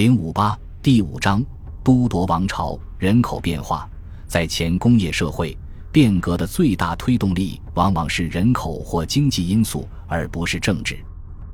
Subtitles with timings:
[0.00, 1.44] 零五八第五章
[1.84, 3.86] 都铎王朝人口变化。
[4.26, 5.54] 在前工业社会，
[5.92, 10.98] 变革的最大推动力往往是人口或经济因素，而不是政治。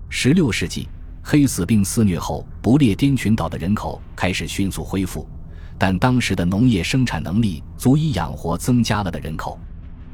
[0.09, 0.88] 十六世纪，
[1.24, 5.28] 黑死病肆虐后，不列颠群岛的人口开始迅速恢复，
[5.76, 9.58] 但当时的农业生产能力足以养活增加了的人口。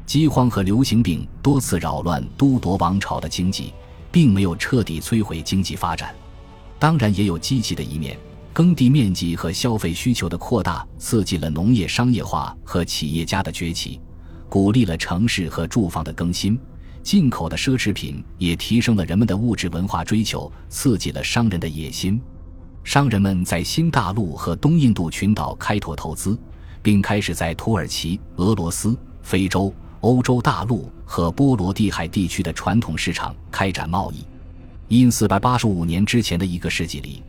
[0.07, 3.71] 饥荒和流行病多次扰乱都铎王朝的经济，
[4.11, 6.11] 并没有彻底摧毁经济发展。
[6.79, 8.17] 当然也有积极的一面，
[8.51, 13.99] 耕地面积和消费需求的扩大刺激了农业商业化和企业家的崛起，
[14.49, 16.59] 鼓励了城市和住房的更新。
[17.01, 22.21] 进口的奢侈品也提升了人们的物质文化追求，刺激了商人的野心。
[22.83, 26.37] 商人们在新大陆和东印度群岛开拓投资，
[26.81, 34.25] 并开始在土耳其、俄罗斯、非洲、欧洲大陆和波罗的海地区的传统市场开展贸易。
[34.89, 37.23] 因四百八十五年之前的一个世纪里，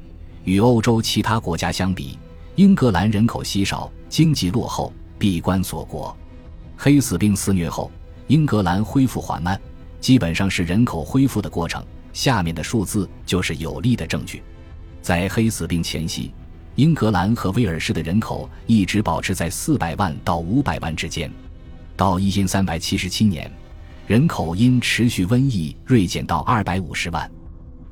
[0.44, 2.18] 与欧洲其他国家相比，
[2.56, 6.14] 英格兰人口稀少，经济落后，闭关锁国。
[6.76, 7.90] 黑死病肆虐后，
[8.26, 9.58] 英格兰恢复缓慢，
[10.00, 11.82] 基本上是人口恢复的过程。
[12.12, 14.42] 下面的数字就是有力的证据。
[15.00, 16.32] 在黑死病前夕，
[16.74, 21.30] 英格兰和威尔士的人口一直保持在四百万到五百万之间。
[21.96, 23.50] 到一千三百七十七年，
[24.06, 27.30] 人口因持续瘟疫锐减到二百五十万。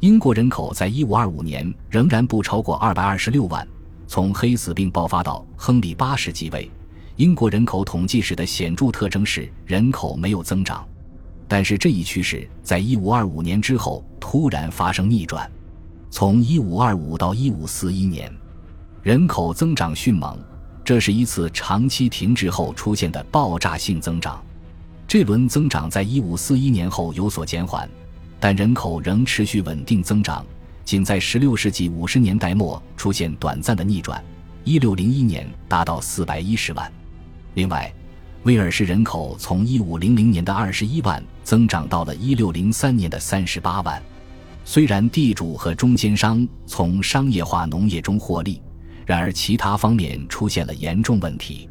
[0.03, 3.67] 英国人口在1525年仍然不超过226万。
[4.09, 6.69] 从黑死病爆发到亨利八世继位，
[7.15, 10.85] 英国人口统计史的显著特征是人口没有增长。
[11.47, 15.49] 但是这一趋势在1525年之后突然发生逆转。
[16.11, 18.33] 从1525到1541年，
[19.05, 20.37] 人口增长迅猛，
[20.85, 24.45] 这是一次长期停滞后出现的爆炸性增长。
[25.07, 27.89] 这轮增长在1541年后有所减缓。
[28.43, 30.45] 但人口仍持续稳定增长，
[30.85, 34.21] 仅在16世纪50年代末出现短暂的逆转
[34.65, 36.93] ，1601年达到410万。
[37.55, 37.95] 另外，
[38.43, 44.03] 威尔士人口从1500年的21万增长到了1603年的38万。
[44.65, 48.61] 虽然地主和中间商从商业化农业中获利，
[49.07, 51.71] 然而其他方面出现了严重问题。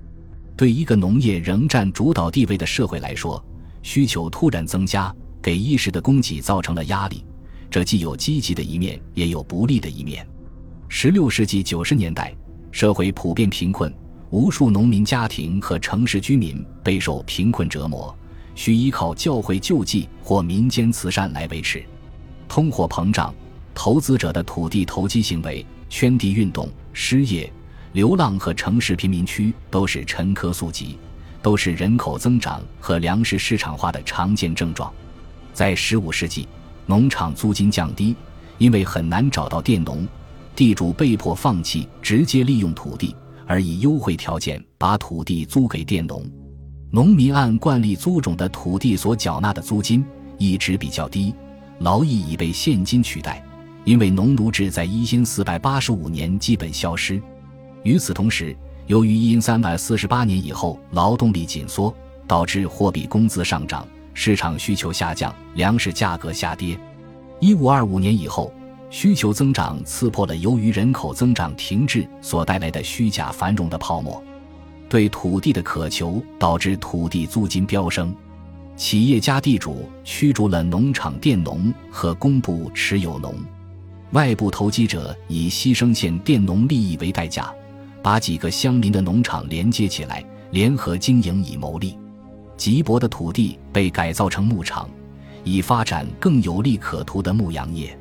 [0.56, 3.44] 对一个农业仍占主导地位的社会来说，
[3.82, 5.14] 需求突然增加。
[5.42, 7.26] 给衣食的供给造成了压力，
[7.70, 10.26] 这既有积极的一面，也有不利的一面。
[10.88, 12.36] 十六世纪九十年代，
[12.72, 13.94] 社会普遍贫困，
[14.30, 18.16] 无数农民家庭和城市居民备受贫困折磨，
[18.56, 21.84] 需依靠教会救济或民间慈善来维持。
[22.48, 23.34] 通货膨胀、
[23.74, 27.52] 投资者的土地投机行为、圈地运动、失业、
[27.94, 30.98] 流浪和城市贫民区都是沉疴宿疾，
[31.42, 34.94] 都是人口增长和粮食市场化的常见症状。
[35.54, 36.48] 在十五世纪，
[36.86, 38.16] 农场租金降低，
[38.58, 40.08] 因为很难找到佃农，
[40.56, 46.24] 地主被迫放弃直接利用土地，而以优惠条件把土地租给佃农。
[46.92, 50.04] 农民按惯例租种的土地所缴纳的租金
[50.38, 51.34] 一直比较低，
[51.80, 53.44] 劳役已被现金取代，
[53.86, 57.22] 因为农奴制在一千四百八十五年基本消失。
[57.84, 58.56] 与此同时，
[58.88, 61.96] 由于一三百四十八年以后劳动力紧缩，
[62.28, 63.88] 导致货币工资上涨。
[64.14, 66.78] 市场需求下降，粮食价格下跌。
[67.40, 68.54] 一五二五年以后，
[68.90, 74.22] 需求增长刺破了由于人口增长停滞所带来的虚假繁荣的泡沫。
[74.90, 78.14] 对土地的渴求导致土地租金飙升，
[78.76, 83.34] 企业家地主驱逐了农场佃农和工部持有农，
[84.12, 87.50] 外部投机者以牺牲县佃农利益为代价，
[88.04, 91.98] 把几个相邻的农场连接起来，联合经营以牟利。
[92.62, 94.88] 瘠薄的土地被改造成牧场，
[95.44, 97.98] 以发展更有利可图的牧羊业。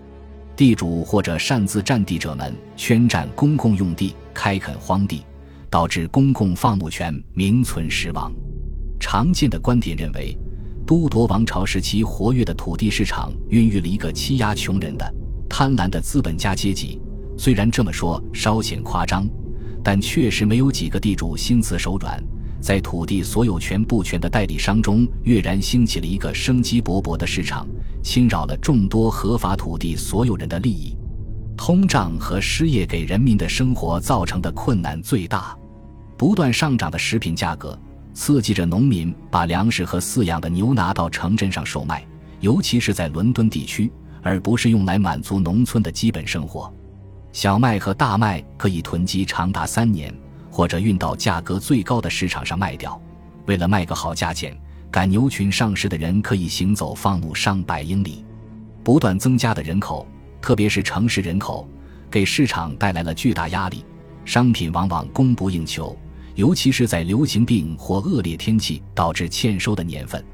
[0.54, 5.22] 地主或者擅自占地者们圈占公共用地，开垦荒地，
[5.71, 8.31] 导致公共放牧权名存实亡。
[9.00, 10.37] 常见的观点认为，
[10.87, 15.15] 都铎王朝时期活跃的土地市场孕育了一个欺压穷人的
[15.48, 17.00] 贪婪的资本家阶级。
[17.38, 19.27] 虽然这么说稍显夸张，
[19.83, 22.22] 但确实没有几个地主心慈手软。
[22.60, 27.66] 在土地所有权不全的代理商中，跃然兴起了一个生机勃勃的市场，
[28.03, 30.97] 侵扰了众多合法土地所有人的利益。
[31.57, 35.57] 通胀和失业给人民的生活造成的困难最大。
[36.16, 37.78] 不断上涨的食品价格
[38.12, 42.06] 刺激着农民把粮食和饲养的牛拿到城镇上售卖，
[42.41, 43.91] 尤其是在伦敦地区，
[44.22, 46.72] 而不是用来满足农村的基本生活。
[47.33, 50.15] 小麦和大麦可以囤积长达三年。
[50.51, 53.01] 或者运到价格最高的市场上卖掉，
[53.47, 54.57] 为了卖个好价钱，
[54.91, 58.25] 赶牛群上市的人可以行走放牧上百英里。
[58.83, 60.07] 不断增加的人口，
[60.41, 61.69] 特别是城市人口，
[62.11, 63.85] 给市场带来了巨大压力，
[64.25, 65.97] 商品往往供不应求，
[66.35, 70.25] 尤其是在流行病或恶劣天气导致欠收的年份。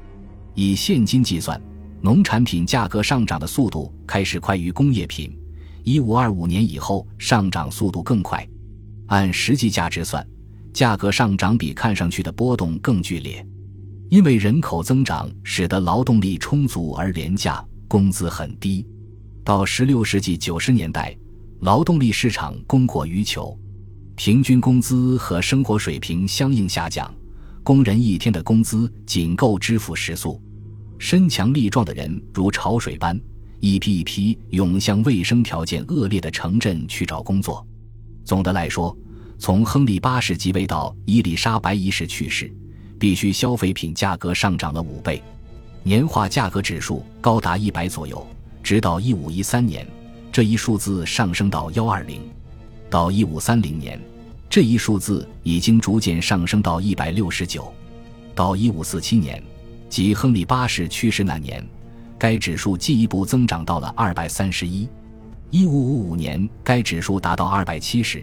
[0.55, 1.61] 以现金计算，
[2.01, 5.37] 农产品价格上涨的速度开始快于工业品。
[5.83, 8.47] 一五二五年以后，上涨速度更快。
[9.07, 10.25] 按实际价值算，
[10.73, 13.45] 价格上涨比看上去的波动更剧烈，
[14.09, 18.85] 因为人口增长使得劳动力充足而廉价，工资很低。
[19.43, 21.15] 到十六世纪九十年代，
[21.61, 23.57] 劳动力市场供过于求，
[24.15, 27.13] 平均工资和生活水平相应下降，
[27.63, 30.41] 工人一天的工资仅够支付食宿。
[30.99, 33.17] 身强力壮的人如潮水般
[33.59, 37.65] 一批一批涌向卫生条件恶劣的城镇去找工作。
[38.27, 38.93] 总的来说，
[39.39, 42.53] 从亨利八世即位到伊丽莎白一世去世，
[42.99, 45.23] 必需消费品价格上涨了五倍，
[45.81, 48.27] 年化价格指数高达一百左右。
[48.61, 49.87] 直到一五一三年，
[50.29, 52.19] 这一数字上升到幺二零；
[52.89, 53.97] 到一五三零年，
[54.49, 57.61] 这一数字已经逐渐上升到一百六十九；
[58.35, 59.41] 到一五四七年。
[59.87, 61.65] 即亨利八世去世那年，
[62.19, 64.85] 该指数进一步增长到了二百三十一。
[65.49, 68.21] 一五五五年，该指数达到二百七十，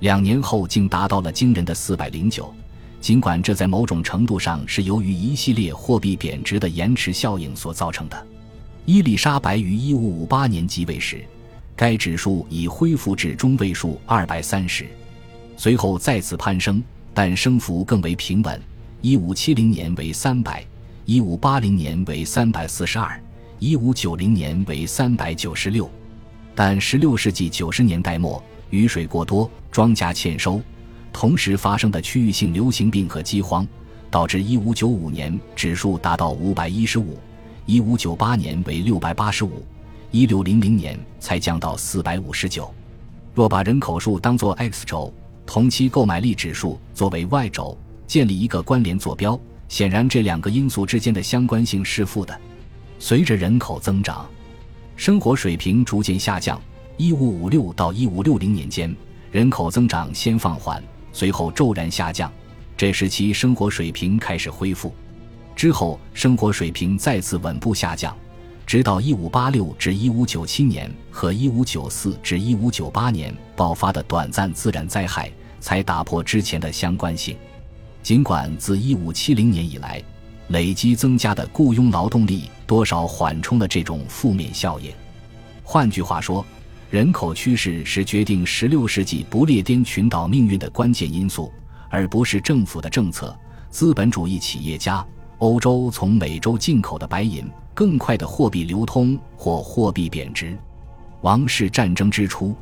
[0.00, 2.52] 两年后竟达到了惊人的四百零九。
[3.00, 8.26] 尽管这在某种程度上是由于一系列货币贬值的延迟效应所造成的。
[8.86, 11.24] 伊丽莎白于一五五八年即位时，
[11.76, 14.86] 该指数已恢复至中位数二百三十，
[15.56, 16.82] 随后再次攀升，
[17.12, 18.60] 但升幅更为平稳。
[19.00, 20.64] 一五七零年为三百。
[21.04, 23.22] 一五八零年为三百四十二，
[23.58, 25.88] 一五九零年为三百九十六，
[26.54, 30.60] 但十六世纪九十年代末，雨水过多，庄稼欠收，
[31.12, 33.66] 同时发生的区域性流行病和饥荒，
[34.10, 37.18] 导致一五九五年指数达到五百一十五，
[37.66, 39.64] 一五九八年为六百八十五，
[40.10, 42.72] 一六零零年才降到四百五十九。
[43.34, 45.12] 若把人口数当作 X 轴，
[45.44, 47.76] 同期购买力指数作为 Y 轴，
[48.06, 49.38] 建立一个关联坐标。
[49.68, 52.38] 显然，这两个因素之间的相关性是负的。
[53.00, 54.24] 随着人口增长，
[54.96, 56.60] 生活水平逐渐下降。
[56.96, 58.94] 一五五六到一五六零年间，
[59.32, 60.82] 人口增长先放缓，
[61.12, 62.32] 随后骤然下降。
[62.76, 64.94] 这时期生活水平开始恢复，
[65.56, 68.16] 之后生活水平再次稳步下降，
[68.64, 77.36] 直到一五八六至一五九七年和一五九四至一五九八年爆发的短暂自然灾害，才打破之前的相关性。
[78.02, 80.00] 尽管自1570年以来，
[80.48, 84.92] 累积增加的雇佣劳动力多少缓冲了这种负面效应。
[85.62, 86.44] 换句话说，
[86.90, 91.52] 人口趋势是决定16世纪不列颠群岛命运的关键因素，
[91.88, 93.36] 而不是政府的政策、
[93.70, 95.04] 资本主义企业家、
[95.38, 100.56] 欧洲从美洲进口的白银、更快的货币流通或货币贬值。
[101.22, 102.54] 王室战争之初，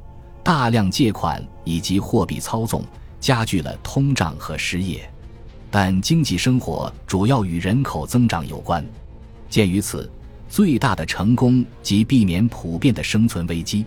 [0.44, 2.84] 大量借款以及货币操纵
[3.18, 5.10] 加剧了通胀和失业。
[5.72, 8.84] 但经济生活主要与人口增长有关。
[9.48, 10.08] 鉴于此，
[10.46, 13.86] 最大的成功即避免普遍的生存危机。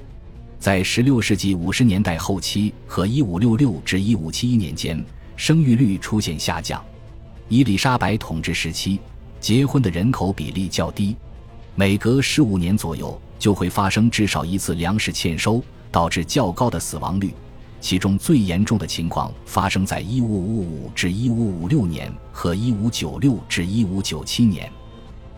[0.58, 5.06] 在16世纪50年代后期和1566至1571年间，
[5.38, 6.84] 生育率出现下降。
[7.50, 9.00] 伊丽莎白统治时期，
[9.40, 11.16] 结婚的人口比例较低，
[11.76, 17.32] 每隔15年左右就会发生至少一次粮食欠收，导致较高的死亡率。
[17.86, 24.72] 其中最严重的情况发生在1555至1556年和1596至1597年。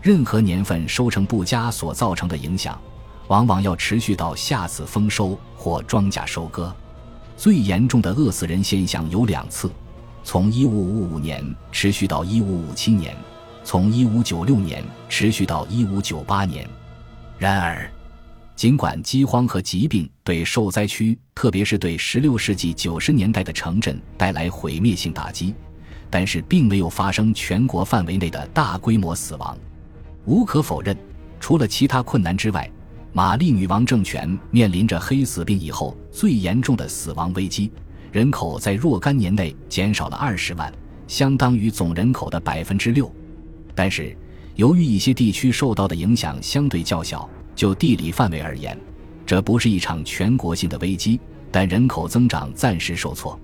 [0.01, 2.80] 任何年份收成不佳所造成的影响，
[3.27, 6.74] 往往要持续到下次丰收或庄稼收割。
[7.36, 9.70] 最严重的饿死人现象有两次，
[10.24, 13.13] 从1555年持续到1557年，
[13.66, 16.70] 从1596年持续到1598年。
[17.38, 17.92] 然而，
[18.58, 25.54] 尽管饥荒和疾病对受灾区，特别是对16世纪90年代的城镇带来毁灭性打击，
[26.10, 29.56] 但是并没有发生全国范围内的大规模死亡。
[30.26, 30.98] 无可否认，
[31.40, 32.68] 除了其他困难之外，
[33.14, 37.72] 玛丽女王政权面临着黑死病以后最严重的死亡危机，
[38.12, 40.74] 人口在若干年内减少了20万，
[41.08, 43.14] 相当于总人口的百分之六。
[43.76, 44.18] 但是，
[44.56, 47.30] 由于一些地区受到的影响相对较小。
[47.58, 48.80] 就地理范围而言，
[49.26, 51.20] 这不是一场全国性的危机，
[51.52, 53.38] 但人口增长暂时受挫。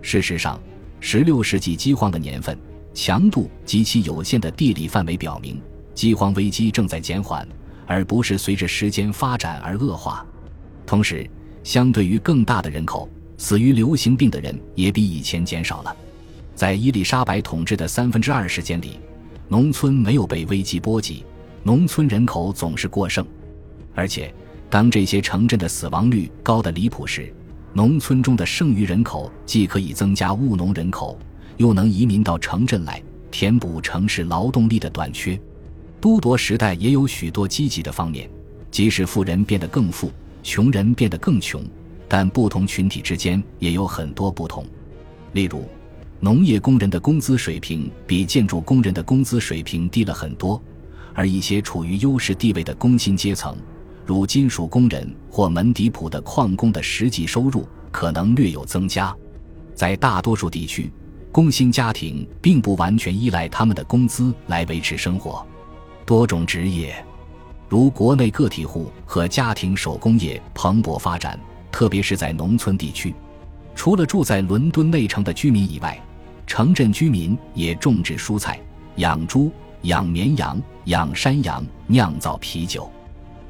[0.00, 0.58] 事实上
[1.02, 2.58] ，16世纪饥荒的年份、
[2.94, 5.60] 强度及其有限的地理范围表明，
[5.94, 7.46] 饥荒危机正在减缓，
[7.86, 10.24] 而不是随着时间发展而恶化。
[10.86, 11.28] 同时，
[11.62, 15.94] 相对于更大的人口，死于流行病的人也比以前减少了。
[16.54, 18.98] 在伊丽莎白统治的三分之二时间里，
[19.48, 21.26] 农村没有被危机波及，
[21.62, 23.22] 农村人口总是过剩。
[24.00, 24.32] 而且，
[24.70, 27.30] 当这些城镇的死亡率高得离谱时，
[27.74, 31.18] 农村中的剩余人口既可以增加务农人口，
[31.58, 35.38] 又能移民到城镇来填补城市劳动力的短缺。
[36.00, 38.26] 都铎时代也有许多积极的方面，
[38.70, 40.10] 即使富人变得更富，
[40.42, 41.62] 穷人变得更穷，
[42.08, 44.64] 但不同群体之间也有很多不同。
[45.34, 45.68] 例如，
[46.20, 50.58] 农业工人的工资水平比建筑工人的工资水平低了很多，
[51.12, 53.54] 而一些处于优势地位的工薪阶层，
[54.10, 59.14] 如金属工人或门迪普的矿工的实际收入可能略有增加。
[59.72, 60.90] 在大多数地区，
[61.30, 65.46] 工薪家庭并不完全依赖他们的工资来维持生活。
[66.04, 66.92] 多种职业，
[67.68, 71.38] 如国内个体户和家庭手工业蓬勃发展，
[71.70, 73.14] 特别是在农村地区。
[73.76, 75.96] 除了住在伦敦内城的居民以外，
[76.48, 78.60] 城镇居民也种植蔬菜、
[78.96, 79.52] 养猪、
[79.82, 82.90] 养绵羊、养山羊、酿造啤酒。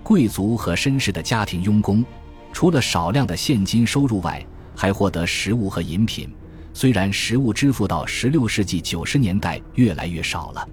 [0.03, 2.05] 贵族和绅士的家庭佣工，
[2.53, 6.29] 除了少量的现金收入外，还获得食物和饮品。
[6.73, 10.69] 虽然食物支付到十六世纪九十年代越来越少了。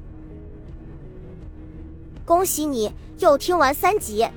[2.24, 4.28] 恭喜你又听完三集，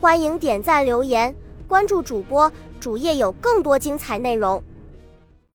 [0.00, 1.34] 欢迎点赞、留言、
[1.68, 4.62] 关注主播，主页有更多精彩内容。